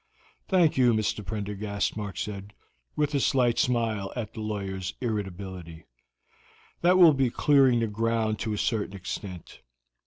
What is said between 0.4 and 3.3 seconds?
"Thank you, Mr. Prendergast," Mark said, with a